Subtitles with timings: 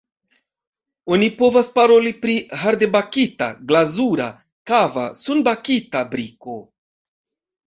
[1.15, 4.27] Oni povas paroli pri hardebakita, glazura,
[4.73, 6.59] kava, sunbakita briko.